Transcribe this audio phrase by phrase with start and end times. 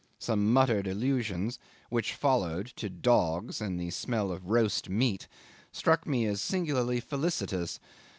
[0.17, 1.59] Some muttered allusions,
[1.91, 5.27] which followed, to dogs and the smell of roast meat,
[5.71, 7.79] struck me as singularly felicitous.